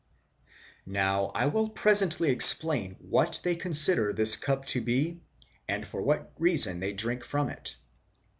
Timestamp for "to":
4.79-4.81